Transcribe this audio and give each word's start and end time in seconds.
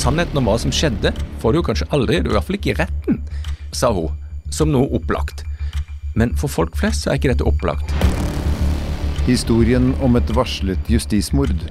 Sannheten 0.00 0.38
om 0.40 0.46
hva 0.48 0.54
som 0.56 0.72
skjedde, 0.72 1.10
får 1.42 1.52
du 1.52 1.60
kanskje 1.60 1.86
aldri, 1.92 2.22
du 2.24 2.30
i 2.30 2.32
hvert 2.32 2.46
fall 2.46 2.56
ikke 2.56 2.70
i 2.72 2.76
retten, 2.78 3.18
sa 3.76 3.90
hun, 3.92 4.14
som 4.48 4.70
noe 4.72 4.88
opplagt. 4.96 5.42
Men 6.16 6.32
for 6.40 6.48
folk 6.48 6.78
flest 6.80 7.04
så 7.04 7.12
er 7.12 7.20
ikke 7.20 7.34
dette 7.34 7.44
opplagt. 7.44 7.92
Historien 9.26 9.90
om 10.00 10.16
et 10.16 10.32
varslet 10.32 10.88
justismord. 10.88 11.66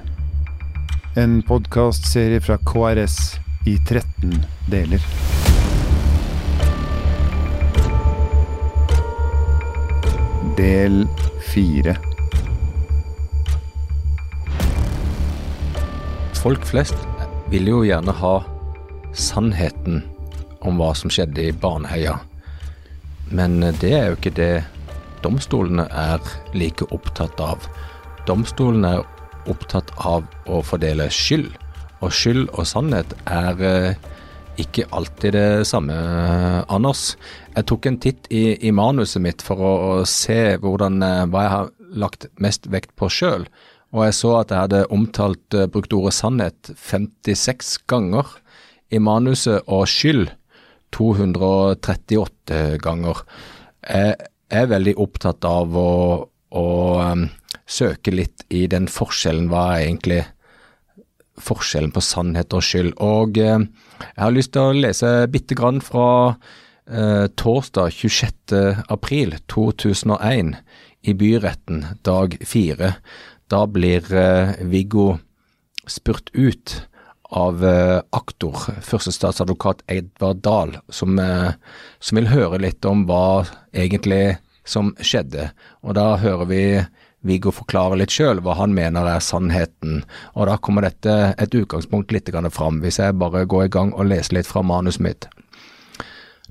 En 1.18 1.40
podkastserie 1.42 2.38
fra 2.44 2.60
KRS 2.70 3.18
i 3.66 3.74
13 3.82 4.38
deler. 4.70 5.02
Del 10.60 11.02
4. 11.50 11.98
Folk 16.38 16.62
flest 16.70 17.10
vil 17.50 17.66
jo 17.66 17.80
gjerne 17.82 18.14
ha 18.14 18.34
sannheten 19.16 20.04
om 20.62 20.78
hva 20.78 20.92
som 20.94 21.10
skjedde 21.10 21.48
i 21.48 21.54
Baneheia. 21.56 22.20
Men 23.30 23.58
det 23.80 23.90
er 23.90 24.10
jo 24.10 24.18
ikke 24.18 24.34
det 24.36 24.52
domstolene 25.24 25.86
er 25.90 26.22
like 26.54 26.86
opptatt 26.94 27.40
av. 27.42 27.66
Domstolene 28.28 29.00
er 29.00 29.50
opptatt 29.50 29.90
av 29.98 30.28
å 30.46 30.60
fordele 30.66 31.08
skyld, 31.12 31.50
og 32.00 32.14
skyld 32.14 32.46
og 32.54 32.68
sannhet 32.68 33.12
er 33.28 33.64
eh, 33.66 34.06
ikke 34.60 34.86
alltid 34.94 35.34
det 35.36 35.66
samme, 35.68 35.96
Anders. 36.70 37.14
Jeg 37.56 37.66
tok 37.68 37.88
en 37.88 37.98
titt 38.00 38.30
i, 38.30 38.54
i 38.66 38.72
manuset 38.72 39.22
mitt 39.24 39.44
for 39.44 39.60
å, 39.60 39.72
å 40.00 40.08
se 40.08 40.56
hvordan, 40.60 41.02
eh, 41.04 41.26
hva 41.32 41.44
jeg 41.44 41.54
har 41.56 41.74
lagt 42.04 42.28
mest 42.40 42.70
vekt 42.70 42.94
på 43.00 43.10
sjøl. 43.10 43.48
Og 43.90 44.04
jeg 44.06 44.14
så 44.20 44.34
at 44.38 44.52
jeg 44.52 44.64
hadde 44.66 44.84
omtalt 44.94 45.56
uh, 45.58 45.66
brukt 45.70 45.94
ordet 45.96 46.14
sannhet 46.14 46.70
56 46.78 47.78
ganger 47.90 48.28
i 48.90 48.98
manuset, 49.02 49.62
og 49.66 49.88
skyld 49.90 50.28
238 50.94 52.60
ganger. 52.82 53.22
Jeg 53.86 54.16
er 54.50 54.70
veldig 54.70 54.96
opptatt 54.98 55.46
av 55.46 55.76
å, 55.78 55.92
å 56.50 56.66
um, 56.98 57.28
søke 57.70 58.14
litt 58.14 58.44
i 58.50 58.66
den 58.70 58.88
forskjellen. 58.90 59.48
Hva 59.50 59.66
er 59.74 59.84
egentlig 59.86 60.22
forskjellen 61.40 61.94
på 61.94 62.02
sannhet 62.04 62.54
og 62.56 62.66
skyld? 62.66 62.96
Og 62.98 63.38
uh, 63.38 63.62
jeg 64.02 64.22
har 64.22 64.34
lyst 64.34 64.54
til 64.56 64.70
å 64.70 64.76
lese 64.76 65.12
bitte 65.30 65.58
grann 65.58 65.82
fra 65.84 66.34
uh, 66.34 67.26
torsdag 67.38 67.94
26. 67.94 68.58
april 68.90 69.38
2001 69.50 70.56
i 71.06 71.14
byretten, 71.16 71.84
dag 72.04 72.34
fire. 72.44 72.94
Da 73.50 73.66
blir 73.66 74.14
eh, 74.14 74.54
Viggo 74.60 75.18
spurt 75.86 76.30
ut 76.32 76.86
av 77.22 77.64
eh, 77.66 77.98
aktor, 78.10 78.54
førstestatsadvokat 78.82 79.82
Edvard 79.90 80.36
Dahl, 80.44 80.76
som, 80.88 81.18
eh, 81.18 81.50
som, 81.98 82.20
vil 82.20 82.30
høre 82.30 82.60
litt 82.62 82.86
om 82.86 83.02
hva 83.08 83.42
egentlig 83.74 84.38
som 84.62 84.92
skjedde. 85.02 85.48
Og 85.82 85.96
da 85.98 86.12
hører 86.22 86.46
vi 86.46 86.62
Viggo 87.26 87.50
forklare 87.50 87.98
litt 87.98 88.14
sjøl 88.14 88.38
hva 88.44 88.54
han 88.60 88.74
mener 88.76 89.08
er 89.10 89.24
sannheten. 89.24 90.04
Og 90.38 90.46
da 90.46 90.54
kommer 90.62 90.86
dette 90.86 91.34
et 91.34 91.54
utgangspunkt 91.54 92.14
litt 92.14 92.30
fram, 92.54 92.78
hvis 92.84 93.00
jeg 93.02 93.18
bare 93.18 93.48
går 93.50 93.66
i 93.66 93.72
gang 93.74 93.90
og 93.94 94.12
leser 94.12 94.38
litt 94.38 94.46
fra 94.46 94.62
manuset 94.62 95.02
mitt. 95.02 95.26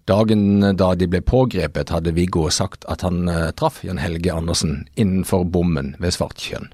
Dagen 0.04 0.76
da 0.76 0.92
de 0.96 1.08
ble 1.08 1.22
pågrepet, 1.22 1.94
hadde 1.94 2.12
Viggo 2.12 2.50
sagt 2.50 2.84
at 2.90 3.06
han 3.08 3.30
traff 3.56 3.84
Jan 3.86 4.02
Helge 4.02 4.34
Andersen 4.34 4.84
innenfor 4.96 5.46
bommen 5.46 5.96
ved 6.00 6.18
Svartkjønn 6.18 6.74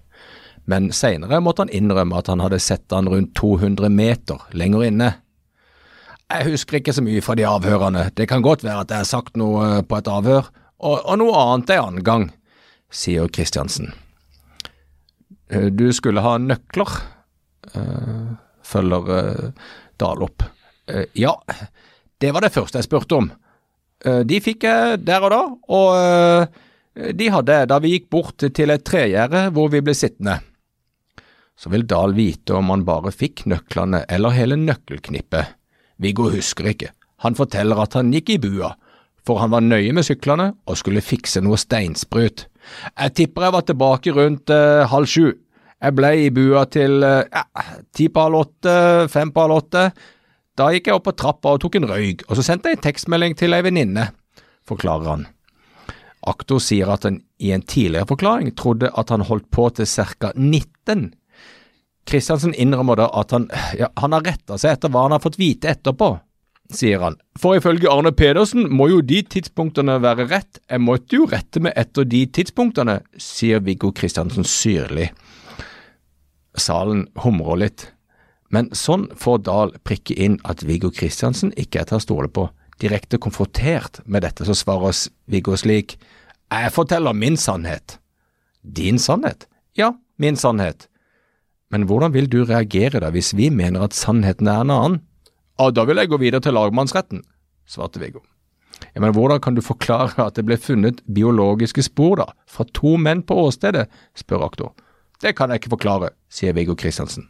men 0.65 0.89
seinere 0.93 1.39
måtte 1.43 1.65
han 1.65 1.73
innrømme 1.73 2.17
at 2.17 2.29
han 2.31 2.41
hadde 2.41 2.59
sett 2.63 2.93
han 2.93 3.09
rundt 3.09 3.35
200 3.37 3.89
meter 3.93 4.41
lenger 4.57 4.87
inne. 4.87 5.11
Jeg 6.25 6.47
husker 6.49 6.79
ikke 6.79 6.95
så 6.95 7.03
mye 7.05 7.21
fra 7.21 7.35
de 7.37 7.45
avhørene, 7.45 8.07
det 8.17 8.25
kan 8.31 8.43
godt 8.45 8.65
være 8.65 8.81
at 8.81 8.93
jeg 8.93 9.03
har 9.03 9.09
sagt 9.09 9.37
noe 9.37 9.65
eh, 9.67 9.83
på 9.85 9.99
et 9.99 10.09
avhør, 10.09 10.49
og, 10.81 10.97
og 10.97 11.19
noe 11.21 11.37
annet 11.37 11.75
en 11.75 11.83
annen 11.83 12.05
gang, 12.05 12.25
sier 12.89 13.29
Kristiansen. 13.29 13.93
Eh, 15.53 15.69
du 15.69 15.85
skulle 15.93 16.23
ha 16.25 16.35
nøkler, 16.41 16.97
uh, 17.75 18.33
følger 18.65 19.53
Dahl 20.01 20.25
opp. 20.25 20.43
Ja, 21.17 21.33
det 22.21 22.29
var 22.33 22.45
det 22.45 22.53
første 22.53 22.77
jeg 22.77 22.85
spurte 22.85 23.17
om. 23.17 23.29
de 24.29 24.37
fikk 24.41 24.65
jeg 24.67 24.99
der 25.01 25.23
og 25.25 25.31
da, 25.33 25.39
og 25.73 27.15
de 27.17 27.29
hadde 27.33 27.55
jeg 27.57 27.69
da 27.71 27.79
vi 27.81 27.93
gikk 27.95 28.05
bort 28.13 28.45
til 28.53 28.73
et 28.73 28.83
tregjerde 28.85 29.47
hvor 29.55 29.71
vi 29.73 29.81
ble 29.81 29.95
sittende 29.97 30.37
så 31.55 31.71
vil 31.71 31.85
Dahl 31.87 32.15
vite 32.15 32.55
om 32.57 32.71
han 32.73 32.83
bare 32.87 33.13
fikk 33.15 33.45
nøklene 33.49 34.03
eller 34.11 34.35
hele 34.35 34.57
nøkkelknippet. 34.59 35.55
Viggo 36.01 36.27
husker 36.33 36.67
ikke. 36.73 36.91
Han 37.23 37.37
forteller 37.37 37.79
at 37.79 37.95
han 37.95 38.11
gikk 38.13 38.33
i 38.35 38.41
bua, 38.43 38.73
for 39.25 39.39
han 39.41 39.53
var 39.53 39.63
nøye 39.63 39.93
med 39.95 40.05
syklene 40.05 40.51
og 40.67 40.79
skulle 40.79 41.03
fikse 41.03 41.41
noe 41.41 41.57
steinsprut. 41.59 42.45
Jeg 42.91 43.15
tipper 43.15 43.47
jeg 43.47 43.55
var 43.55 43.65
tilbake 43.65 44.13
rundt 44.15 44.51
eh, 44.53 44.83
halv 44.91 45.09
sju. 45.09 45.31
Jeg 45.85 45.95
ble 45.95 46.11
i 46.25 46.27
bua 46.33 46.65
til 46.71 47.05
eh, 47.05 47.45
ti 47.95 48.09
på 48.11 48.27
halv 48.27 48.41
åtte, 48.41 48.75
fem 49.11 49.31
på 49.31 49.45
halv 49.45 49.61
åtte. 49.61 49.85
Da 50.55 50.69
gikk 50.71 50.89
jeg 50.89 50.99
opp 50.99 51.07
på 51.07 51.15
trappa 51.19 51.55
og 51.55 51.63
tok 51.63 51.79
en 51.79 51.87
røyk, 51.89 52.27
og 52.27 52.37
så 52.37 52.45
sendte 52.45 52.71
jeg 52.71 52.79
en 52.79 52.85
tekstmelding 52.85 53.35
til 53.39 53.55
ei 53.55 53.63
venninne, 53.65 54.09
forklarer 54.67 55.11
han. 55.11 55.25
Aktor 56.25 56.61
sier 56.63 56.89
at 56.93 57.05
han 57.05 57.19
i 57.43 57.51
en 57.53 57.65
tidligere 57.65 58.07
forklaring 58.09 58.53
trodde 58.57 58.89
at 58.97 59.11
han 59.13 59.25
holdt 59.27 59.49
på 59.53 59.67
til 59.77 59.85
ca. 59.89 60.31
19 60.33 61.11
Kristiansen 62.05 62.53
innrømmer 62.53 62.99
da 62.99 63.09
at 63.17 63.33
han, 63.33 63.47
ja, 63.77 63.89
han 63.97 64.13
har 64.13 64.25
retta 64.25 64.59
seg 64.61 64.75
etter 64.75 64.91
hva 64.93 65.07
han 65.07 65.15
har 65.15 65.23
fått 65.23 65.39
vite 65.41 65.71
etterpå, 65.71 66.11
sier 66.73 67.01
han. 67.01 67.17
For 67.41 67.57
ifølge 67.57 67.89
Arne 67.91 68.11
Pedersen 68.15 68.67
må 68.69 68.89
jo 68.91 69.01
de 69.05 69.23
tidspunktene 69.35 69.97
være 70.03 70.27
rett, 70.29 70.61
jeg 70.69 70.83
måtte 70.85 71.17
jo 71.17 71.29
rette 71.31 71.63
meg 71.65 71.73
etter 71.79 72.05
de 72.09 72.25
tidspunktene, 72.37 72.99
sier 73.17 73.63
Viggo 73.65 73.91
Kristiansen 73.95 74.45
syrlig. 74.47 75.09
Salen 76.55 77.07
humrer 77.23 77.65
litt, 77.65 77.89
men 78.53 78.69
sånn 78.77 79.09
får 79.19 79.41
Dahl 79.47 79.73
prikke 79.83 80.15
inn 80.21 80.37
at 80.47 80.63
Viggo 80.63 80.93
Kristiansen 80.93 81.51
ikke 81.59 81.81
er 81.81 81.89
til 81.89 81.99
å 81.99 82.05
stole 82.05 82.29
på. 82.31 82.47
Direkte 82.81 83.17
konfrontert 83.21 84.01
med 84.05 84.23
dette, 84.27 84.45
så 84.45 84.55
svarer 84.55 84.95
Viggo 85.31 85.57
slik, 85.57 85.97
jeg 86.53 86.71
forteller 86.75 87.15
min 87.17 87.37
sannhet. 87.39 87.97
Din 88.61 88.99
sannhet? 89.01 89.47
Ja, 89.75 89.95
min 90.21 90.37
sannhet. 90.37 90.87
Men 91.75 91.89
hvordan 91.89 92.13
vil 92.15 92.29
du 92.31 92.45
reagere 92.47 93.01
da 93.03 93.09
hvis 93.11 93.33
vi 93.35 93.49
mener 93.51 93.83
at 93.83 93.95
sannheten 93.95 94.47
er 94.47 94.63
en 94.63 94.71
annen? 94.71 95.01
Ja, 95.59 95.67
da 95.75 95.83
vil 95.87 95.99
jeg 95.99 96.07
gå 96.07 96.19
videre 96.21 96.39
til 96.43 96.55
lagmannsretten, 96.55 97.19
svarte 97.67 97.99
Viggo. 97.99 98.21
Ja, 98.93 99.01
men 99.03 99.11
hvordan 99.15 99.41
kan 99.43 99.57
du 99.57 99.61
forklare 99.63 100.23
at 100.23 100.37
det 100.39 100.45
ble 100.47 100.55
funnet 100.59 101.01
biologiske 101.11 101.83
spor 101.83 102.21
da, 102.21 102.29
fra 102.47 102.63
to 102.75 102.95
menn 102.99 103.25
på 103.27 103.35
åstedet, 103.43 103.89
spør 104.15 104.45
aktor. 104.47 104.71
Det 105.19 105.33
kan 105.35 105.51
jeg 105.51 105.63
ikke 105.63 105.73
forklare, 105.75 106.13
sier 106.31 106.55
Viggo 106.55 106.77
Kristiansen. 106.79 107.27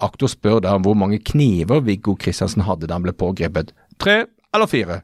Aktor 0.00 0.32
spør 0.32 0.62
da 0.64 0.74
om 0.76 0.84
hvor 0.84 0.96
mange 0.96 1.20
kniver 1.20 1.84
Viggo 1.84 2.14
Kristiansen 2.16 2.64
hadde 2.64 2.88
da 2.88 2.96
han 2.96 3.04
ble 3.04 3.12
pågrepet. 3.16 3.74
Tre 4.00 4.22
eller 4.56 4.72
fire? 4.72 5.02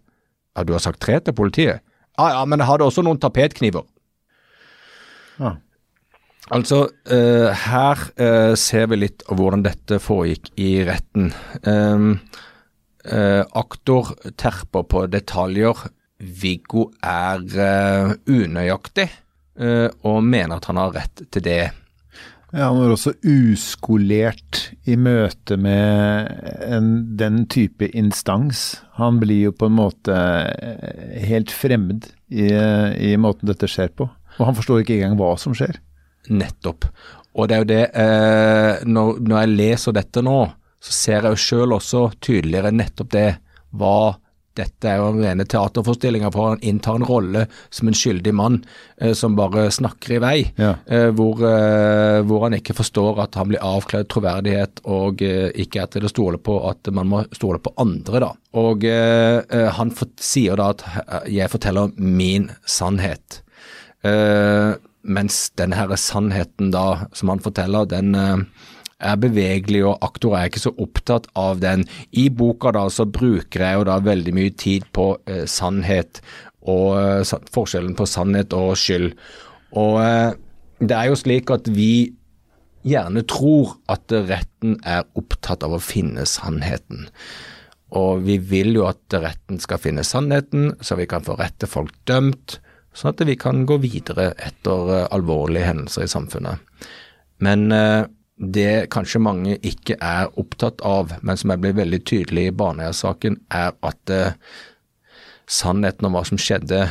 Ja, 0.57 0.65
du 0.65 0.73
har 0.77 0.85
sagt 0.85 1.01
tre 1.05 1.19
til 1.21 1.37
politiet? 1.37 1.85
Ja 2.21 2.31
ja, 2.39 2.45
men 2.49 2.61
jeg 2.61 2.69
hadde 2.69 2.89
også 2.89 3.05
noen 3.05 3.21
tapetkniver. 3.21 3.85
Ja. 5.41 5.59
Altså, 6.51 6.89
uh, 6.91 7.51
her 7.55 8.07
uh, 8.19 8.55
ser 8.59 8.89
vi 8.91 8.99
litt 9.05 9.23
av 9.31 9.39
hvordan 9.39 9.63
dette 9.67 10.01
foregikk 10.03 10.51
i 10.59 10.71
retten. 10.89 11.31
Um, 11.63 12.17
uh, 13.07 13.45
aktor 13.59 14.15
terper 14.41 14.89
på 14.91 15.05
detaljer. 15.13 15.87
Viggo 16.23 16.89
er 17.03 17.43
unøyaktig 18.31 19.09
og 20.07 20.21
mener 20.23 20.55
at 20.55 20.69
han 20.71 20.79
har 20.79 20.93
rett 20.95 21.25
til 21.35 21.43
det. 21.43 21.73
Ja, 22.55 22.69
Han 22.69 22.79
var 22.79 22.93
også 22.95 23.11
uskolert 23.27 24.61
i 24.87 24.95
møte 24.95 25.59
med 25.59 26.31
en, 26.63 26.93
den 27.19 27.43
type 27.51 27.91
instans. 27.91 28.79
Han 29.01 29.19
blir 29.19 29.49
jo 29.49 29.57
på 29.59 29.67
en 29.67 29.77
måte 29.81 30.15
helt 31.27 31.51
fremmed 31.51 32.07
i, 32.31 32.53
i 32.55 33.17
måten 33.19 33.51
dette 33.51 33.67
skjer 33.67 33.91
på. 33.99 34.07
Og 34.39 34.47
han 34.47 34.61
forstår 34.61 34.85
ikke 34.85 35.01
engang 35.01 35.19
hva 35.19 35.35
som 35.43 35.59
skjer. 35.59 35.83
Nettopp. 36.31 36.87
Og 37.33 37.49
det 37.49 37.57
er 37.57 37.63
jo 37.63 37.71
det 37.71 37.85
eh, 37.99 38.83
når, 38.87 39.23
når, 39.25 39.39
jeg 39.41 39.55
leser 39.57 39.97
dette 39.97 40.23
nå, 40.25 40.41
så 40.83 40.95
ser 40.95 41.25
jeg 41.25 41.33
jo 41.33 41.45
sjøl 41.47 41.79
også 41.79 42.11
tydeligere 42.21 42.75
nettopp 42.75 43.13
det. 43.15 43.29
Hva 43.73 43.97
dette 44.59 44.89
er 44.89 44.99
jo 45.01 45.09
en 45.09 45.23
rene 45.23 45.47
teaterforestillinger, 45.49 46.33
for 46.35 46.53
han 46.53 46.65
inntar 46.67 46.99
en 46.99 47.07
rolle 47.09 47.47
som 47.73 47.89
en 47.89 47.97
skyldig 47.97 48.35
mann 48.37 48.59
eh, 49.01 49.15
som 49.17 49.37
bare 49.39 49.71
snakker 49.73 50.17
i 50.17 50.21
vei. 50.23 50.37
Ja. 50.61 50.75
Eh, 50.85 51.09
hvor, 51.17 51.41
eh, 51.49 52.21
hvor, 52.29 52.45
han 52.45 52.59
ikke 52.59 52.77
forstår 52.77 53.23
at 53.25 53.39
han 53.41 53.49
blir 53.49 53.65
avkledd 53.65 54.11
troverdighet 54.13 54.85
og 54.93 55.25
eh, 55.25 55.49
ikke 55.65 55.85
er 55.85 55.93
til 55.95 56.09
å 56.09 56.13
stole 56.13 56.41
på 56.43 56.59
at 56.69 56.93
man 56.93 57.09
må 57.09 57.25
stole 57.33 57.63
på 57.65 57.73
andre, 57.81 58.25
da. 58.27 58.33
Og 58.61 58.85
eh, 58.89 59.73
han 59.79 59.95
for, 59.97 60.13
sier 60.21 60.61
da 60.61 60.73
at 60.75 60.85
jeg 61.33 61.53
forteller 61.53 61.97
min 61.97 62.51
sannhet. 62.69 63.41
Eh, 64.05 64.77
mens 65.03 65.49
denne 65.59 65.79
her 65.79 65.93
sannheten 65.99 66.71
da, 66.75 67.09
som 67.17 67.33
han 67.33 67.43
forteller, 67.43 67.89
den 67.91 68.15
eh, 68.19 68.45
er 69.03 69.19
bevegelig, 69.21 69.83
og 69.89 70.05
aktor 70.07 70.37
er 70.39 70.49
ikke 70.49 70.63
så 70.63 70.73
opptatt 70.81 71.29
av 71.39 71.61
den. 71.63 71.85
I 72.13 72.29
boka 72.31 72.73
da 72.75 72.87
så 72.93 73.07
bruker 73.09 73.65
jeg 73.65 73.81
jo 73.81 73.87
da 73.89 73.99
veldig 74.03 74.35
mye 74.37 74.55
tid 74.59 74.87
på 74.95 75.13
eh, 75.27 75.45
sannhet, 75.51 76.23
og 76.71 76.99
eh, 77.01 77.37
forskjellen 77.55 77.97
på 77.99 78.09
sannhet 78.09 78.55
og 78.57 78.75
skyld. 78.79 79.13
Og 79.79 80.01
eh, 80.03 80.35
det 80.83 80.99
er 80.99 81.11
jo 81.11 81.19
slik 81.19 81.51
at 81.55 81.71
vi 81.71 82.13
gjerne 82.87 83.23
tror 83.31 83.77
at 83.93 84.11
retten 84.11 84.79
er 84.89 85.07
opptatt 85.19 85.63
av 85.67 85.77
å 85.77 85.83
finne 85.83 86.27
sannheten. 86.27 87.07
Og 87.99 88.25
vi 88.27 88.39
vil 88.41 88.73
jo 88.79 88.89
at 88.89 89.15
retten 89.21 89.61
skal 89.63 89.81
finne 89.83 90.05
sannheten, 90.07 90.73
så 90.81 90.97
vi 90.99 91.07
kan 91.11 91.25
få 91.27 91.37
rette 91.39 91.69
folk 91.71 91.95
dømt, 92.09 92.59
sånn 92.97 93.13
at 93.13 93.23
vi 93.27 93.37
kan 93.41 93.65
gå 93.69 93.79
videre 93.83 94.33
etter 94.37 94.91
uh, 94.91 95.07
alvorlige 95.15 95.69
hendelser 95.71 96.07
i 96.07 96.13
samfunnet. 96.13 96.61
Men 97.43 97.73
uh, 97.73 98.05
det 98.37 98.91
kanskje 98.93 99.23
mange 99.23 99.57
ikke 99.63 99.97
er 100.03 100.31
opptatt 100.41 100.83
av, 100.87 101.15
men 101.23 101.39
som 101.39 101.53
jeg 101.53 101.63
blir 101.63 101.79
veldig 101.79 102.03
tydelig 102.09 102.49
i 102.51 102.55
Baneheia-saken, 102.63 103.39
er 103.55 103.73
at 103.87 104.13
uh, 104.13 104.35
sannheten 105.49 106.09
om 106.09 106.17
hva 106.17 106.25
som 106.29 106.41
skjedde, 106.41 106.87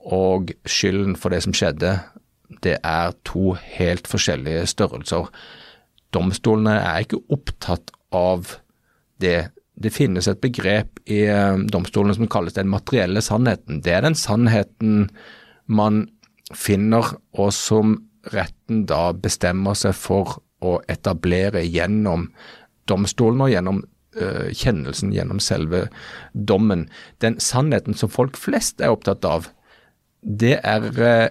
og 0.00 0.54
skylden 0.64 1.16
for 1.20 1.34
det 1.34 1.42
som 1.44 1.54
skjedde, 1.54 1.98
det 2.64 2.78
er 2.86 3.12
to 3.28 3.54
helt 3.76 4.08
forskjellige 4.10 4.64
størrelser. 4.72 5.28
Domstolene 6.14 6.78
er 6.80 7.04
ikke 7.04 7.20
opptatt 7.30 7.92
av 8.16 8.56
det 9.22 9.50
det 9.80 9.92
finnes 9.94 10.28
et 10.28 10.40
begrep 10.42 11.00
i 11.08 11.22
eh, 11.30 11.56
domstolene 11.72 12.16
som 12.16 12.28
kalles 12.30 12.56
den 12.56 12.68
materielle 12.72 13.22
sannheten. 13.24 13.80
Det 13.84 13.94
er 13.96 14.04
den 14.04 14.18
sannheten 14.18 15.08
man 15.70 16.04
finner, 16.56 17.14
og 17.32 17.52
som 17.54 17.96
retten 18.34 18.84
da 18.90 19.10
bestemmer 19.16 19.78
seg 19.78 19.94
for 19.96 20.40
å 20.60 20.76
etablere 20.92 21.62
gjennom 21.64 22.28
domstolen 22.90 23.46
og 23.46 23.52
gjennom 23.52 23.78
uh, 24.18 24.48
kjennelsen, 24.52 25.14
gjennom 25.14 25.40
selve 25.40 25.86
dommen. 26.34 26.88
Den 27.22 27.38
sannheten 27.40 27.96
som 27.96 28.10
folk 28.12 28.36
flest 28.36 28.82
er 28.82 28.92
opptatt 28.92 29.24
av, 29.24 29.46
det 30.20 30.58
er 30.58 30.88
uh, 30.98 31.30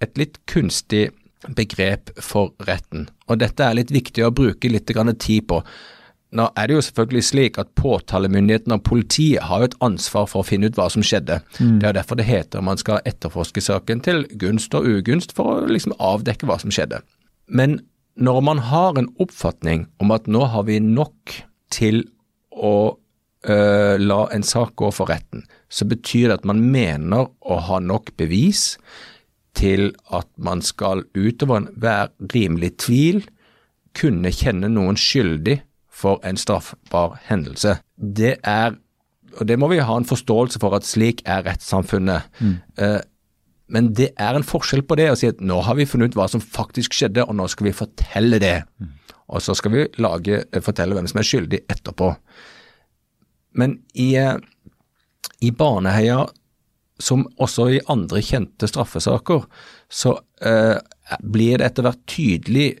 et 0.00 0.16
litt 0.16 0.38
kunstig 0.48 1.10
begrep 1.58 2.14
for 2.22 2.54
retten. 2.68 3.08
Og 3.28 3.42
dette 3.42 3.66
er 3.66 3.76
litt 3.76 3.92
viktig 3.92 4.24
å 4.24 4.32
bruke 4.34 4.70
litt 4.70 4.88
tid 5.18 5.48
på. 5.50 5.60
Nå 6.32 6.46
er 6.56 6.68
det 6.68 6.76
jo 6.78 6.84
selvfølgelig 6.86 7.24
slik 7.28 7.58
at 7.60 7.72
påtalemyndigheten 7.76 8.72
og 8.72 8.84
politiet 8.88 9.44
har 9.48 9.60
jo 9.60 9.68
et 9.68 9.78
ansvar 9.84 10.28
for 10.30 10.40
å 10.40 10.48
finne 10.48 10.70
ut 10.70 10.78
hva 10.78 10.88
som 10.92 11.04
skjedde. 11.04 11.42
Mm. 11.58 11.78
Det 11.82 11.88
er 11.90 11.96
derfor 11.98 12.16
det 12.16 12.28
heter 12.28 12.64
man 12.64 12.80
skal 12.80 13.04
etterforske 13.08 13.60
saken 13.64 14.00
til 14.06 14.24
gunst 14.40 14.72
og 14.78 14.88
ugunst 14.88 15.34
for 15.36 15.52
å 15.52 15.68
liksom 15.68 15.94
avdekke 16.00 16.48
hva 16.48 16.56
som 16.62 16.72
skjedde. 16.72 17.02
Men 17.52 17.82
når 18.16 18.40
man 18.44 18.62
har 18.70 18.96
en 18.96 19.10
oppfatning 19.20 19.86
om 20.00 20.12
at 20.14 20.28
nå 20.28 20.46
har 20.52 20.66
vi 20.68 20.78
nok 20.80 21.36
til 21.72 22.04
å 22.52 22.96
øh, 23.48 23.96
la 24.00 24.20
en 24.32 24.44
sak 24.44 24.74
gå 24.80 24.90
for 24.92 25.12
retten, 25.12 25.44
så 25.68 25.88
betyr 25.88 26.28
det 26.30 26.40
at 26.40 26.48
man 26.48 26.64
mener 26.72 27.28
å 27.40 27.60
ha 27.68 27.80
nok 27.80 28.14
bevis 28.20 28.76
til 29.56 29.90
at 30.12 30.28
man 30.40 30.64
skal 30.64 31.04
utover 31.12 31.60
enhver 31.60 32.12
rimelig 32.32 32.76
tvil 32.86 33.20
kunne 33.96 34.32
kjenne 34.32 34.70
noen 34.72 34.96
skyldig 34.96 35.58
for 36.02 36.20
en 36.26 36.40
straffbar 36.40 37.20
hendelse. 37.28 37.78
Det 37.96 38.36
er, 38.42 38.76
og 39.38 39.48
det 39.48 39.58
må 39.60 39.70
vi 39.72 39.80
ha 39.82 39.96
en 39.96 40.08
forståelse 40.08 40.60
for 40.62 40.74
at 40.76 40.86
slik 40.88 41.22
er 41.24 41.46
rettssamfunnet. 41.46 42.28
Mm. 42.42 42.58
Uh, 42.80 43.00
men 43.72 43.92
det 43.96 44.10
er 44.20 44.36
en 44.36 44.44
forskjell 44.46 44.84
på 44.84 44.98
det 45.00 45.08
å 45.12 45.16
si 45.18 45.30
at 45.30 45.40
nå 45.40 45.62
har 45.64 45.78
vi 45.78 45.88
funnet 45.88 46.12
ut 46.12 46.18
hva 46.18 46.26
som 46.28 46.42
faktisk 46.42 46.96
skjedde, 46.96 47.24
og 47.24 47.38
nå 47.38 47.46
skal 47.48 47.70
vi 47.70 47.76
fortelle 47.76 48.40
det. 48.42 48.58
Mm. 48.82 48.90
Og 49.32 49.40
så 49.44 49.54
skal 49.56 49.72
vi 49.72 49.86
lage, 50.02 50.44
eh, 50.52 50.60
fortelle 50.60 50.96
hvem 50.96 51.08
som 51.08 51.22
er 51.22 51.28
skyldig 51.28 51.62
etterpå. 51.72 52.10
Men 53.54 53.78
i, 53.94 54.14
eh, 54.16 54.36
i 55.40 55.50
Baneheia, 55.50 56.26
som 57.00 57.24
også 57.40 57.68
i 57.72 57.80
andre 57.88 58.20
kjente 58.20 58.68
straffesaker, 58.68 59.46
så 59.88 60.18
eh, 60.40 60.78
blir 61.22 61.58
det 61.58 61.66
etter 61.66 61.82
hvert 61.82 62.06
tydelig 62.06 62.78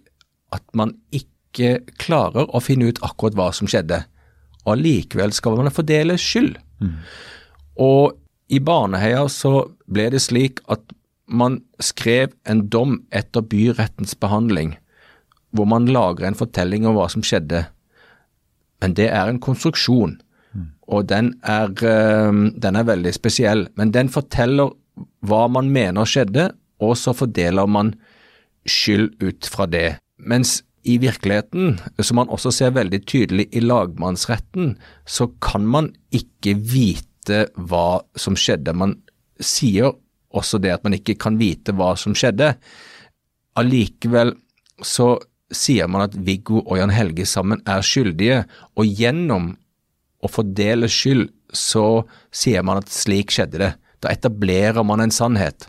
at 0.52 0.62
man 0.74 0.94
ikke 1.10 1.31
ikke 1.52 1.96
klarer 2.00 2.48
å 2.48 2.62
finne 2.64 2.88
ut 2.88 3.00
akkurat 3.04 3.36
hva 3.36 3.50
som 3.54 3.68
skjedde. 3.70 4.02
Og 4.64 4.74
allikevel 4.76 5.34
skal 5.36 5.58
man 5.58 5.72
fordele 5.74 6.16
skyld. 6.20 6.56
Mm. 6.80 6.96
Og 7.82 8.16
i 8.52 8.60
Baneheia 8.60 9.24
så 9.32 9.68
ble 9.88 10.08
det 10.12 10.22
slik 10.24 10.60
at 10.72 10.82
man 11.32 11.60
skrev 11.80 12.32
en 12.48 12.66
dom 12.72 12.98
etter 13.14 13.44
byrettens 13.46 14.14
behandling, 14.20 14.74
hvor 15.52 15.68
man 15.68 15.88
lager 15.88 16.26
en 16.28 16.36
fortelling 16.36 16.84
om 16.88 16.96
hva 16.98 17.08
som 17.12 17.24
skjedde. 17.24 17.64
Men 18.82 18.96
det 18.98 19.08
er 19.14 19.30
en 19.30 19.40
konstruksjon, 19.40 20.18
mm. 20.52 20.68
og 20.92 21.06
den 21.08 21.32
er, 21.48 21.72
den 21.72 22.80
er 22.80 22.88
veldig 22.88 23.12
spesiell. 23.14 23.68
Men 23.78 23.94
den 23.94 24.10
forteller 24.12 24.74
hva 25.24 25.46
man 25.48 25.70
mener 25.72 26.08
skjedde, 26.08 26.50
og 26.82 26.96
så 26.98 27.14
fordeler 27.16 27.68
man 27.70 27.94
skyld 28.68 29.14
ut 29.22 29.48
fra 29.48 29.68
det. 29.70 29.96
Mens 30.18 30.60
i 30.82 30.98
virkeligheten, 30.98 31.76
som 32.02 32.18
man 32.18 32.30
også 32.32 32.50
ser 32.54 32.74
veldig 32.74 33.02
tydelig 33.06 33.46
i 33.54 33.62
lagmannsretten, 33.62 34.76
så 35.06 35.28
kan 35.42 35.66
man 35.68 35.92
ikke 36.14 36.56
vite 36.58 37.46
hva 37.54 38.02
som 38.18 38.36
skjedde. 38.38 38.74
Man 38.74 38.96
sier 39.38 39.92
også 40.32 40.58
det 40.62 40.72
at 40.74 40.86
man 40.86 40.96
ikke 40.96 41.16
kan 41.20 41.38
vite 41.40 41.74
hva 41.76 41.92
som 41.98 42.16
skjedde. 42.18 42.54
Allikevel 43.58 44.34
så 44.82 45.14
sier 45.52 45.88
man 45.90 46.06
at 46.06 46.16
Viggo 46.16 46.62
og 46.62 46.78
Jan 46.80 46.94
Helge 46.94 47.26
sammen 47.28 47.62
er 47.68 47.84
skyldige, 47.86 48.42
og 48.74 48.88
gjennom 48.88 49.52
å 50.22 50.30
fordele 50.30 50.88
skyld 50.90 51.28
så 51.52 52.02
sier 52.34 52.64
man 52.64 52.80
at 52.80 52.90
slik 52.92 53.34
skjedde 53.34 53.60
det. 53.60 53.72
Da 54.02 54.10
etablerer 54.10 54.82
man 54.86 55.02
en 55.04 55.14
sannhet. 55.14 55.68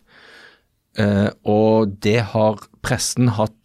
Uh, 0.97 1.29
og 1.49 1.97
det 2.05 2.19
har 2.33 2.61
pressen 2.85 3.33
hatt 3.35 3.57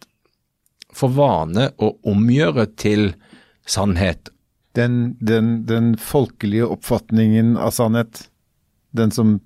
for 0.95 1.13
vane 1.13 1.69
å 1.77 1.93
omgjøre 2.07 2.65
til 2.79 3.13
sannhet. 3.69 4.31
Den, 4.77 5.15
den, 5.19 5.63
den, 5.69 5.93
folkelige 5.97 6.67
oppfatningen 6.69 7.55
av 7.57 7.73
sannhet, 7.75 8.27
den 8.95 9.13
som 9.13 9.39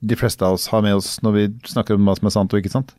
de 0.00 0.16
fleste 0.16 0.44
av 0.46 0.56
oss 0.56 0.68
har 0.72 0.84
med 0.84 0.96
oss 0.96 1.18
når 1.24 1.36
vi 1.36 1.46
snakker 1.68 1.96
om 1.96 2.08
hva 2.08 2.16
som 2.16 2.28
er 2.28 2.34
sant 2.36 2.54
og 2.54 2.62
ikke 2.62 2.72
sant? 2.72 2.94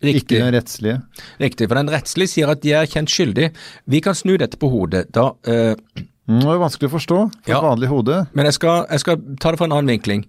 Riktig. 0.00 0.22
Ikke 0.22 0.44
den 0.44 0.54
rettslige. 0.54 1.00
Riktig, 1.42 1.68
for 1.68 1.78
den 1.80 1.90
rettslige 1.92 2.32
sier 2.32 2.52
at 2.52 2.62
de 2.64 2.74
er 2.76 2.88
kjent 2.90 3.12
skyldig. 3.12 3.50
Vi 3.90 4.00
kan 4.04 4.16
snu 4.16 4.36
dette 4.40 4.58
på 4.60 4.70
hodet. 4.72 5.08
Da 5.14 5.30
uh, 5.34 5.74
Det 5.74 6.38
er 6.38 6.62
vanskelig 6.62 6.90
å 6.90 6.94
forstå 6.94 7.18
for 7.18 7.52
ja, 7.52 7.58
et 7.58 7.66
vanlig 7.66 7.90
hode. 7.90 8.22
Men 8.38 8.48
jeg 8.48 8.56
skal, 8.60 8.86
jeg 8.88 9.04
skal 9.04 9.20
ta 9.42 9.52
det 9.52 9.60
fra 9.60 9.68
en 9.68 9.76
annen 9.76 9.92
vinkling. 9.92 10.24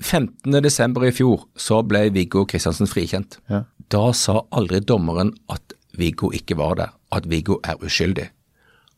15.12. 0.00 1.06
i 1.08 1.12
fjor 1.14 1.46
så 1.56 1.80
ble 1.88 2.06
Viggo 2.14 2.44
Kristiansen 2.48 2.88
frikjent. 2.90 3.38
Ja. 3.52 3.64
Da 3.92 4.10
sa 4.16 4.42
aldri 4.56 4.82
dommeren 4.84 5.32
at 5.52 5.75
Viggo 5.98 6.30
ikke 6.34 6.56
var 6.58 6.74
der, 6.78 6.94
at 7.12 7.28
Viggo 7.30 7.58
er 7.64 7.82
uskyldig. 7.82 8.30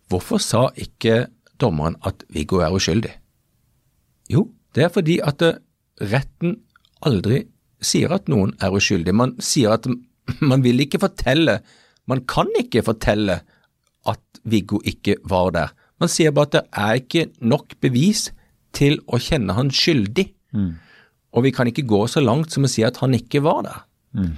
Hvorfor 0.08 0.40
sa 0.40 0.68
ikke 0.76 1.26
dommeren 1.60 1.96
at 2.06 2.24
Viggo 2.28 2.62
er 2.64 2.72
uskyldig? 2.74 3.12
Jo, 4.32 4.48
det 4.74 4.84
er 4.84 4.92
fordi 4.92 5.18
at 5.24 5.42
eh, 5.42 5.60
retten 6.00 6.58
aldri 7.06 7.44
sier 7.80 8.12
at 8.14 8.28
noen 8.28 8.54
er 8.60 8.74
uskyldig. 8.74 9.14
Man 9.14 9.36
sier 9.42 9.76
at 9.76 9.86
man 10.50 10.64
vil 10.64 10.80
ikke 10.84 11.00
fortelle, 11.02 11.60
man 12.08 12.24
kan 12.28 12.50
ikke 12.58 12.84
fortelle 12.86 13.40
at 14.08 14.42
Viggo 14.44 14.80
ikke 14.84 15.18
var 15.28 15.52
der. 15.56 15.72
Man 16.00 16.10
sier 16.12 16.32
bare 16.34 16.48
at 16.48 16.56
det 16.56 16.64
er 16.72 17.00
ikke 17.00 17.26
nok 17.40 17.74
bevis 17.82 18.28
til 18.76 19.00
å 19.08 19.18
kjenne 19.22 19.56
han 19.56 19.72
skyldig. 19.74 20.28
Mm. 20.54 20.76
Og 21.36 21.44
vi 21.44 21.52
kan 21.54 21.68
ikke 21.68 21.86
gå 21.88 22.04
så 22.08 22.22
langt 22.24 22.54
som 22.54 22.64
å 22.64 22.70
si 22.70 22.84
at 22.86 23.00
han 23.02 23.16
ikke 23.16 23.42
var 23.44 23.64
der. 23.66 23.80
Mm. 24.16 24.36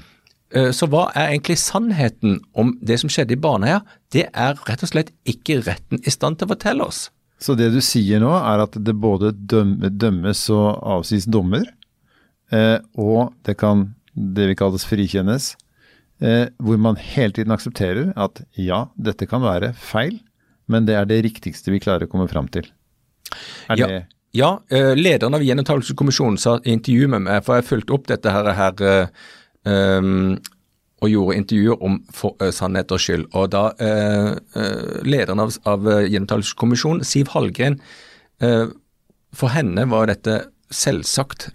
Eh, 0.50 0.70
så 0.74 0.88
hva 0.90 1.06
er 1.14 1.30
egentlig 1.30 1.58
sannheten 1.62 2.40
om 2.58 2.72
det 2.82 2.98
som 3.02 3.10
skjedde 3.12 3.36
i 3.36 3.40
Baneheia? 3.40 3.84
Det 4.10 4.26
er 4.28 4.58
rett 4.66 4.82
og 4.82 4.90
slett 4.90 5.12
ikke 5.28 5.60
retten 5.62 6.02
i 6.02 6.12
stand 6.12 6.40
til 6.40 6.48
å 6.48 6.54
fortelle 6.54 6.86
oss. 6.86 7.08
Så 7.40 7.54
det 7.56 7.70
du 7.72 7.78
sier 7.84 8.20
nå 8.20 8.32
er 8.36 8.64
at 8.66 8.76
det 8.76 8.96
både 9.00 9.32
dømmes 9.32 10.42
og 10.52 10.82
avsies 10.98 11.28
dommer, 11.30 11.64
eh, 12.52 12.78
og 12.98 13.30
det 13.46 13.56
kan 13.62 13.92
det 14.12 14.50
vi 14.50 14.58
kalles 14.58 14.84
frikjennes, 14.84 15.54
eh, 16.20 16.50
hvor 16.58 16.82
man 16.82 16.98
hele 17.00 17.32
tiden 17.36 17.54
aksepterer 17.54 18.10
at 18.18 18.42
ja, 18.58 18.88
dette 18.98 19.30
kan 19.30 19.46
være 19.46 19.72
feil, 19.78 20.18
men 20.70 20.86
det 20.86 20.98
er 20.98 21.08
det 21.08 21.22
riktigste 21.30 21.72
vi 21.72 21.80
klarer 21.82 22.10
å 22.10 22.10
komme 22.10 22.28
fram 22.30 22.50
til. 22.52 22.66
Er 23.70 23.78
ja. 23.78 23.86
det 23.86 24.06
ja, 24.30 24.60
lederen 24.70 25.34
av 25.34 25.42
Gjenopptakelseskommisjonen 25.42 26.36
sa 26.38 26.52
i 26.62 26.70
intervju 26.76 27.08
med 27.10 27.24
meg, 27.24 27.40
for 27.42 27.58
jeg 27.58 27.66
fulgte 27.66 27.96
opp 27.96 28.04
dette 28.06 28.30
her, 28.30 28.46
her 28.54 29.08
Um, 29.68 30.38
og 31.00 31.08
gjorde 31.08 31.36
intervjuer 31.40 31.82
om 31.84 31.98
for, 32.12 32.36
uh, 32.40 32.50
sannhet 32.52 32.92
og 32.92 33.00
skyld. 33.00 33.26
Og 33.36 33.50
da 33.52 33.70
uh, 33.76 34.32
uh, 34.56 35.00
lederen 35.04 35.40
av, 35.42 35.52
av 35.68 35.86
Gjenopptakelseskommisjonen, 36.06 37.04
Siv 37.06 37.32
Hallgren, 37.34 37.80
for 39.36 39.52
henne 39.52 39.82
var 39.92 40.08
dette 40.08 40.34
selvsagt. 40.72 41.50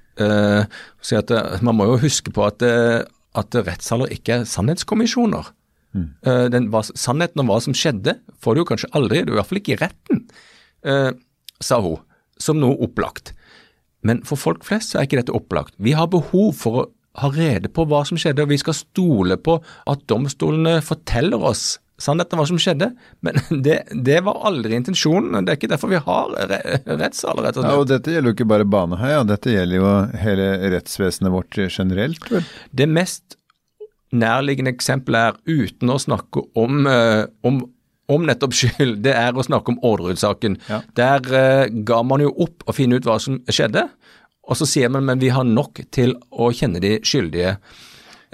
så 1.01 1.17
at 1.17 1.31
Man 1.65 1.79
må 1.79 1.87
jo 1.89 1.95
huske 2.03 2.29
på 2.29 2.43
at, 2.45 2.61
at 2.61 3.57
rettssaler 3.57 4.13
ikke 4.13 4.35
er 4.35 4.45
sannhetskommisjoner. 4.45 5.49
Mm. 5.95 6.09
Eh, 6.27 6.45
den, 6.51 6.67
hva, 6.73 6.83
sannheten 6.83 7.41
om 7.41 7.49
hva 7.49 7.61
som 7.63 7.75
skjedde, 7.77 8.17
får 8.43 8.55
du 8.55 8.61
jo 8.61 8.67
kanskje 8.71 8.91
aldri, 8.97 9.23
du 9.23 9.31
er 9.31 9.37
i 9.37 9.39
hvert 9.39 9.51
fall 9.51 9.61
ikke 9.61 9.75
i 9.75 9.79
retten, 9.79 10.21
eh, 10.83 11.11
sa 11.63 11.79
hun, 11.83 12.01
som 12.41 12.59
noe 12.59 12.75
opplagt. 12.83 13.31
Men 14.05 14.21
for 14.27 14.39
folk 14.39 14.65
flest 14.67 14.91
så 14.91 14.99
er 14.99 15.07
ikke 15.07 15.21
dette 15.21 15.35
opplagt. 15.35 15.77
Vi 15.79 15.95
har 15.97 16.11
behov 16.11 16.51
for 16.59 16.81
å 16.81 16.85
ha 17.21 17.31
rede 17.31 17.71
på 17.71 17.85
hva 17.89 18.03
som 18.07 18.19
skjedde, 18.19 18.43
og 18.43 18.51
vi 18.51 18.59
skal 18.61 18.77
stole 18.77 19.37
på 19.39 19.57
at 19.91 20.05
domstolene 20.11 20.77
forteller 20.85 21.41
oss 21.51 21.75
sannheten 22.01 22.35
om 22.35 22.41
hva 22.41 22.47
som 22.49 22.59
skjedde. 22.59 22.89
Men 23.25 23.39
det, 23.65 23.77
det 24.07 24.19
var 24.25 24.41
aldri 24.49 24.77
intensjonen. 24.77 25.45
Det 25.45 25.53
er 25.53 25.59
ikke 25.59 25.71
derfor 25.71 25.93
vi 25.93 26.01
har 26.07 26.35
re 26.51 26.59
rettssaler, 26.89 27.47
rett 27.47 27.61
og 27.61 27.67
Ja, 27.67 27.77
og 27.79 27.87
dette 27.91 28.13
gjelder 28.13 28.33
jo 28.33 28.37
ikke 28.37 28.49
bare 28.51 28.67
Baneheia, 28.67 29.23
dette 29.27 29.55
gjelder 29.55 29.81
jo 29.81 29.93
hele 30.25 30.49
rettsvesenet 30.75 31.33
vårt 31.33 31.61
generelt, 31.69 32.31
vel? 32.31 32.45
Det 32.75 32.89
mest 32.91 33.39
nærliggende 34.15 34.71
eksempelet 34.75 35.31
er, 35.31 35.39
uten 35.47 35.91
å 35.91 35.99
snakke 35.99 36.43
om, 36.59 36.85
eh, 36.87 37.25
om, 37.47 37.63
om 38.11 38.27
nettopp 38.27 38.55
skyld, 38.55 38.99
det 39.03 39.15
er 39.17 39.35
å 39.35 39.43
snakke 39.43 39.73
om 39.73 39.79
Orderud-saken. 39.83 40.59
Ja. 40.69 40.81
Der 40.99 41.35
eh, 41.35 41.73
ga 41.87 42.01
man 42.07 42.23
jo 42.23 42.31
opp 42.45 42.63
å 42.67 42.75
finne 42.75 42.99
ut 42.99 43.07
hva 43.07 43.17
som 43.23 43.41
skjedde, 43.51 43.87
og 44.45 44.57
så 44.59 44.67
sier 44.69 44.91
man 44.93 45.05
men 45.07 45.21
vi 45.21 45.33
har 45.33 45.45
nok 45.47 45.81
til 45.95 46.15
å 46.31 46.51
kjenne 46.55 46.83
de 46.83 46.97
skyldige 47.05 47.57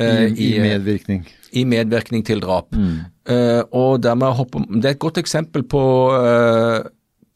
Uh, 0.02 0.32
I, 0.34 0.56
I 0.56 0.62
medvirkning. 0.64 1.26
i 1.54 1.62
medvirkning 1.68 2.24
til 2.26 2.40
drap. 2.42 2.74
Eh, 2.74 3.60
og 3.76 4.00
dermed 4.02 4.34
hopper, 4.34 4.64
Det 4.72 4.88
er 4.88 4.96
et 4.96 5.04
godt 5.04 5.20
eksempel 5.22 5.62
på, 5.68 5.82
uh, 6.16 6.80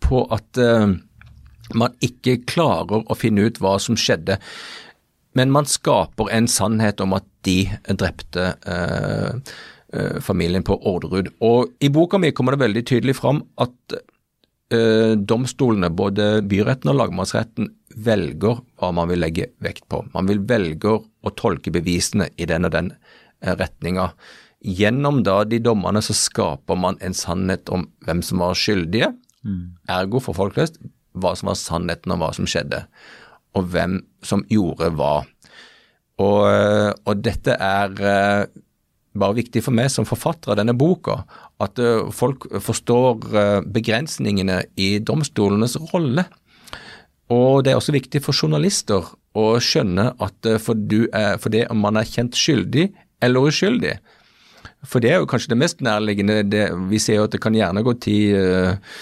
på 0.01 0.23
at 0.33 0.57
eh, 0.57 0.95
man 1.75 1.93
ikke 2.01 2.39
klarer 2.47 3.05
å 3.05 3.17
finne 3.17 3.45
ut 3.45 3.59
hva 3.61 3.75
som 3.81 3.99
skjedde. 3.99 4.39
Men 5.35 5.51
man 5.51 5.67
skaper 5.67 6.31
en 6.31 6.47
sannhet 6.47 7.01
om 7.03 7.13
at 7.17 7.27
de 7.45 7.65
drepte 7.91 8.53
eh, 8.65 9.53
eh, 9.93 10.19
familien 10.23 10.63
på 10.65 10.77
Orderud. 10.79 11.33
Og 11.43 11.75
I 11.83 11.91
boka 11.93 12.17
mi 12.21 12.31
kommer 12.31 12.55
det 12.55 12.63
veldig 12.63 12.85
tydelig 12.87 13.17
fram 13.19 13.43
at 13.61 13.75
eh, 13.93 14.05
domstolene, 14.69 15.91
både 15.93 16.41
byretten 16.49 16.89
og 16.89 16.97
lagmannsretten, 16.97 17.67
velger 17.95 18.63
hva 18.79 18.91
man 18.95 19.11
vil 19.11 19.21
legge 19.23 19.49
vekt 19.63 19.85
på. 19.91 20.01
Man 20.13 20.27
vil 20.29 20.41
velge 20.47 20.95
å 20.97 21.33
tolke 21.37 21.73
bevisene 21.73 22.29
i 22.37 22.47
den 22.49 22.67
og 22.67 22.73
den 22.75 22.91
eh, 22.91 23.53
retninga. 23.55 24.09
Gjennom 24.65 25.21
da 25.25 25.43
de 25.45 25.59
dommene 25.61 26.01
så 26.01 26.15
skaper 26.17 26.79
man 26.79 26.97
en 27.05 27.13
sannhet 27.13 27.69
om 27.69 27.85
hvem 28.05 28.23
som 28.25 28.41
var 28.41 28.57
skyldige, 28.57 29.13
ergo 29.93 30.17
for 30.23 30.33
folk 30.33 30.55
flest 30.57 30.79
hva 31.15 31.35
som 31.37 31.51
var 31.51 31.57
sannheten 31.59 32.11
om 32.11 32.23
hva 32.23 32.31
som 32.35 32.47
skjedde, 32.49 32.81
og 33.55 33.69
hvem 33.71 33.99
som 34.25 34.43
gjorde 34.51 34.89
hva. 34.97 35.13
Og, 36.19 36.41
eh, 36.49 36.91
og 37.05 37.21
dette 37.23 37.55
er 37.55 37.93
eh, 38.01 38.47
bare 39.19 39.37
viktig 39.37 39.63
for 39.65 39.75
meg 39.75 39.91
som 39.93 40.07
forfatter 40.07 40.53
av 40.53 40.59
denne 40.59 40.75
boka, 40.77 41.21
at 41.63 41.79
eh, 41.79 42.07
folk 42.15 42.47
forstår 42.63 43.29
eh, 43.35 43.59
begrensningene 43.75 44.61
i 44.81 44.95
domstolenes 44.99 45.77
rolle. 45.93 46.27
Og 47.33 47.63
det 47.65 47.73
er 47.73 47.79
også 47.79 47.95
viktig 47.95 48.21
for 48.21 48.37
journalister 48.37 49.07
å 49.35 49.47
skjønne 49.63 50.11
at 50.21 50.49
eh, 50.51 50.59
for, 50.61 50.79
er, 51.07 51.39
for 51.41 51.53
det 51.53 51.65
om 51.73 51.81
man 51.83 51.99
er 51.99 52.09
kjent 52.09 52.37
skyldig 52.39 52.89
eller 53.23 53.49
uskyldig, 53.49 53.95
for 54.85 55.01
det 55.01 55.11
er 55.11 55.21
jo 55.21 55.29
kanskje 55.29 55.53
det 55.53 55.61
mest 55.61 55.81
nærliggende, 55.81 56.43
det, 56.45 56.67
vi 56.91 56.99
ser 57.01 57.19
jo 57.19 57.25
at 57.25 57.33
det 57.33 57.41
kan 57.41 57.55
gjerne 57.57 57.81
gå 57.85 57.95
tid 58.05 58.35
uh, 58.37 58.99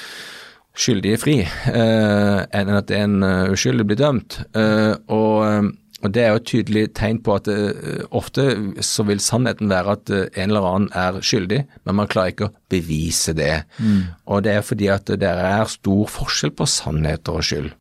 skyldige 0.80 1.20
fri, 1.20 1.36
uh, 1.44 2.40
enn 2.56 2.72
at 2.72 2.94
en 2.96 3.18
uh, 3.20 3.52
uskyldig 3.52 3.88
blir 3.90 4.00
dømt. 4.00 4.40
Og, 5.12 5.74
og 6.04 6.12
det 6.12 6.24
er 6.24 6.34
jo 6.34 6.40
et 6.42 6.50
tydelig 6.52 6.84
tegn 7.00 7.22
på 7.24 7.38
at 7.38 7.48
uh, 7.48 8.04
ofte 8.12 8.48
så 8.84 9.06
vil 9.08 9.22
sannheten 9.24 9.72
være 9.72 9.96
at 9.98 10.12
uh, 10.12 10.26
en 10.28 10.50
eller 10.52 10.68
annen 10.68 10.90
er 11.00 11.22
skyldig, 11.24 11.62
men 11.88 12.00
man 12.00 12.10
klarer 12.12 12.34
ikke 12.34 12.50
å 12.50 12.56
bevise 12.74 13.36
det. 13.38 13.64
Og 14.28 14.44
det 14.44 14.58
er 14.58 14.68
fordi 14.68 14.90
at 14.92 15.08
det 15.08 15.32
er 15.32 15.72
stor 15.72 16.12
forskjell 16.12 16.52
på 16.58 16.68
sannheter 16.68 17.40
og 17.40 17.48
skyld. 17.48 17.72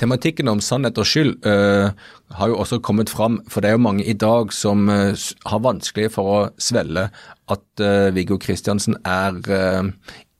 Tematikken 0.00 0.48
om 0.48 0.62
sannhet 0.64 0.96
og 1.00 1.08
skyld 1.08 1.34
uh, 1.44 1.90
har 2.38 2.48
jo 2.48 2.60
også 2.62 2.78
kommet 2.84 3.10
fram, 3.12 3.40
for 3.50 3.60
det 3.60 3.72
er 3.72 3.76
jo 3.76 3.84
mange 3.84 4.06
i 4.08 4.16
dag 4.16 4.54
som 4.54 4.86
uh, 4.88 5.12
har 5.50 5.66
vanskelig 5.66 6.12
for 6.14 6.30
å 6.30 6.38
svelle 6.62 7.10
at 7.50 7.84
uh, 7.84 8.08
Viggo 8.16 8.38
Kristiansen 8.40 8.96
er 9.04 9.36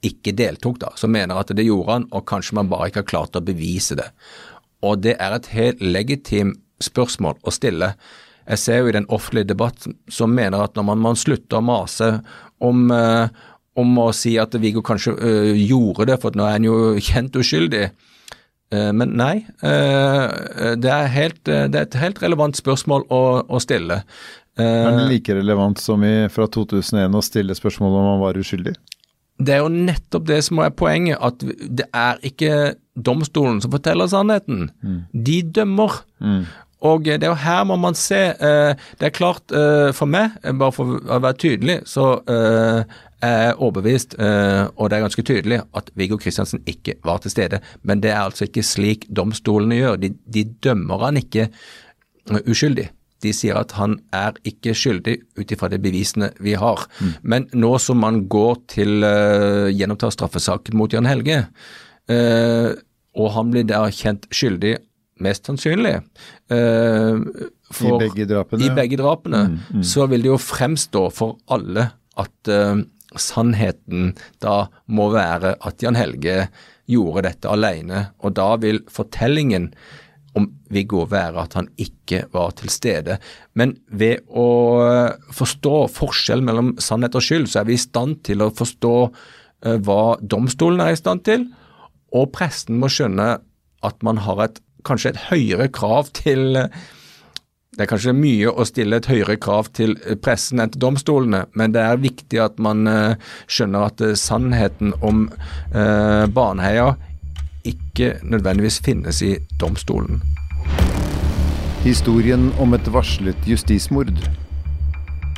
ikke 0.01 0.33
deltok, 0.33 0.79
da, 0.81 0.95
som 0.97 1.13
mener 1.13 1.37
at 1.37 1.53
det 1.53 1.67
gjorde 1.67 1.93
han, 1.93 2.07
og 2.17 2.25
kanskje 2.31 2.57
man 2.57 2.71
bare 2.71 2.89
ikke 2.89 3.03
har 3.03 3.11
klart 3.11 3.37
å 3.37 3.45
bevise 3.45 3.99
det. 3.99 4.07
Og 4.83 5.03
det 5.05 5.17
er 5.21 5.37
et 5.37 5.51
helt 5.55 5.81
legitimt 5.85 6.59
spørsmål 6.81 7.37
å 7.45 7.53
stille. 7.53 7.93
Jeg 8.49 8.59
ser 8.59 8.81
jo 8.81 8.91
i 8.91 8.97
den 8.97 9.09
offentlige 9.13 9.51
debatt 9.53 9.85
som 10.11 10.33
mener 10.35 10.65
at 10.65 10.79
når 10.79 10.87
man, 10.89 11.03
man 11.11 11.19
slutter 11.19 11.61
å 11.61 11.65
mase 11.65 12.09
om, 12.65 12.87
eh, 12.91 13.29
om 13.77 13.99
å 14.01 14.09
si 14.17 14.39
at 14.41 14.57
Viggo 14.59 14.83
kanskje 14.83 15.13
eh, 15.21 15.59
gjorde 15.69 16.09
det, 16.09 16.17
for 16.23 16.35
nå 16.35 16.47
er 16.49 16.57
han 16.57 16.67
jo 16.67 16.79
kjent 16.99 17.37
uskyldig, 17.37 17.91
Eh, 18.71 18.93
Men 18.95 19.17
nei, 19.19 19.47
eh, 19.67 20.77
det 20.79 20.91
er, 20.91 21.09
helt, 21.11 21.43
eh, 21.49 21.67
det 21.67 21.79
er 21.79 21.89
et 21.89 21.99
helt 21.99 22.23
relevant 22.23 22.59
spørsmål 22.59 23.09
å, 23.11 23.23
å 23.43 23.63
stille. 23.63 24.05
Er 24.61 24.67
Eh, 24.67 24.97
det 24.99 25.09
like 25.09 25.35
relevant 25.35 25.81
som 25.81 26.03
i, 26.05 26.29
fra 26.29 26.47
2001 26.47 27.15
å 27.17 27.23
stille 27.25 27.57
spørsmål 27.57 27.97
om 27.97 28.09
han 28.13 28.23
var 28.23 28.39
uskyldig? 28.39 28.75
Det 29.41 29.55
er 29.55 29.63
jo 29.63 29.71
nettopp 29.73 30.27
det 30.29 30.43
som 30.45 30.61
er 30.61 30.75
poenget, 30.77 31.17
at 31.17 31.41
det 31.41 31.87
er 31.97 32.21
ikke 32.27 32.75
domstolen 33.07 33.61
som 33.63 33.73
forteller 33.73 34.11
sannheten. 34.11 34.71
De 35.13 35.43
dømmer. 35.43 36.03
Og 36.81 37.05
det 37.05 37.21
er 37.27 37.33
jo 37.33 37.37
her 37.37 37.65
må 37.69 37.77
man 37.77 37.97
se 37.99 38.19
eh, 38.33 38.71
Det 38.97 39.11
er 39.11 39.13
klart, 39.13 39.53
eh, 39.53 39.91
for 39.93 40.09
meg, 40.09 40.39
eh, 40.41 40.55
bare 40.57 40.73
for 40.73 40.97
å 40.97 41.19
være 41.21 41.37
tydelig, 41.43 41.75
så 41.85 42.07
eh, 42.25 42.95
er 43.21 43.43
jeg 43.51 43.59
overbevist, 43.59 44.17
eh, 44.17 44.63
og 44.77 44.89
det 44.89 44.97
er 44.97 45.05
ganske 45.05 45.25
tydelig, 45.29 45.59
at 45.77 45.91
Viggo 45.99 46.17
Kristiansen 46.21 46.63
ikke 46.71 46.97
var 47.05 47.21
til 47.21 47.35
stede. 47.35 47.61
Men 47.85 48.01
det 48.01 48.15
er 48.15 48.23
altså 48.23 48.49
ikke 48.49 48.65
slik 48.65 49.05
domstolene 49.13 49.77
gjør. 49.77 50.01
De, 50.01 50.15
de 50.25 50.47
dømmer 50.65 51.05
han 51.05 51.21
ikke 51.21 51.51
eh, 51.51 52.41
uskyldig. 52.49 52.89
De 53.21 53.33
sier 53.37 53.59
at 53.61 53.75
han 53.77 53.99
er 54.17 54.39
ikke 54.49 54.73
skyldig 54.73 55.19
ut 55.37 55.53
ifra 55.53 55.69
de 55.69 55.77
bevisene 55.83 56.31
vi 56.41 56.55
har. 56.57 56.87
Men 57.21 57.51
nå 57.53 57.75
som 57.83 58.01
man 58.01 58.23
går 58.33 58.55
til 58.73 59.05
uh, 59.05 59.69
gjenopptar 59.69 60.15
straffesaken 60.15 60.79
mot 60.81 60.89
Jan 60.97 61.05
Helge, 61.05 61.43
eh, 62.09 62.71
og 63.19 63.33
han 63.35 63.51
blir 63.51 63.65
da 63.67 63.85
kjent 63.91 64.29
skyldig, 64.31 64.77
mest 65.21 65.45
sannsynlig 65.51 65.97
eh, 66.51 67.17
for- 67.71 67.97
I 68.01 68.07
begge 68.07 68.27
drapene? 68.31 68.65
i 68.65 68.71
begge 68.75 68.97
drapene, 69.01 69.41
så 69.85 70.07
vil 70.09 70.23
det 70.25 70.31
jo 70.31 70.39
fremstå 70.41 71.03
for 71.13 71.37
alle 71.53 71.91
at 72.17 72.49
eh, 72.49 72.83
sannheten 73.21 74.15
da 74.41 74.69
må 74.89 75.11
være 75.13 75.57
at 75.67 75.83
Jan 75.83 75.99
Helge 75.99 76.49
gjorde 76.91 77.23
dette 77.29 77.51
alene, 77.51 78.09
og 78.23 78.35
da 78.39 78.57
vil 78.63 78.81
fortellingen 78.91 79.73
om 80.39 80.47
Viggo 80.71 81.05
være 81.11 81.43
at 81.43 81.55
han 81.59 81.69
ikke 81.83 82.25
var 82.33 82.53
til 82.59 82.71
stede. 82.71 83.19
Men 83.59 83.77
ved 83.91 84.23
å 84.31 84.47
eh, 84.87 85.17
forstå 85.35 85.89
forskjellen 85.91 86.47
mellom 86.47 86.73
sannhet 86.79 87.15
og 87.19 87.23
skyld, 87.27 87.49
så 87.51 87.61
er 87.61 87.69
vi 87.71 87.75
i 87.75 87.83
stand 87.83 88.23
til 88.27 88.43
å 88.47 88.53
forstå 88.55 88.95
hva 89.85 90.17
domstolen 90.25 90.81
er 90.81 90.95
i 90.95 90.97
stand 90.97 91.21
til, 91.27 91.43
og 92.17 92.33
presten 92.35 92.81
må 92.81 92.91
skjønne 92.93 93.37
at 93.87 94.03
man 94.07 94.23
har 94.27 94.45
et 94.45 94.59
kanskje 94.87 95.15
et 95.15 95.23
høyere 95.31 95.69
krav 95.73 96.11
til 96.17 96.59
det 97.71 97.85
er 97.85 97.89
kanskje 97.93 98.13
mye 98.13 98.51
å 98.51 98.65
stille 98.67 98.99
et 98.99 99.07
høyere 99.07 99.37
krav 99.41 99.71
til 99.79 99.95
pressen 100.25 100.61
enn 100.61 100.73
til 100.75 100.83
domstolene, 100.83 101.45
men 101.55 101.73
det 101.73 101.81
er 101.81 102.03
viktig 102.03 102.41
at 102.43 102.59
man 102.61 102.83
eh, 102.91 103.15
skjønner 103.47 103.87
at 103.87 104.03
eh, 104.05 104.17
sannheten 104.19 104.91
om 105.07 105.29
eh, 105.71 106.27
Baneheia 106.35 106.97
ikke 107.65 108.17
nødvendigvis 108.27 108.81
finnes 108.85 109.23
i 109.23 109.37
domstolen. 109.63 110.21
Historien 111.87 112.51
om 112.61 112.75
et 112.77 112.93
varslet 112.93 113.49
justismord. 113.49 114.13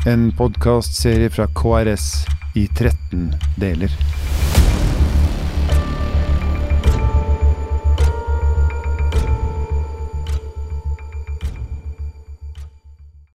En 0.09 0.31
podkastserie 0.35 1.31
fra 1.31 1.47
KRS 1.55 2.09
i 2.59 2.67
13 2.75 3.29
deler. 3.61 3.93